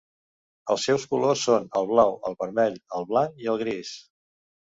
Els 0.75 0.85
seus 0.87 1.03
colors 1.11 1.43
són 1.49 1.67
el 1.81 1.89
blau, 1.91 2.15
el 2.29 2.37
vermell, 2.41 2.79
el 3.01 3.07
blanc 3.13 3.45
i 3.47 3.51
el 3.53 3.59
gris. 3.65 3.93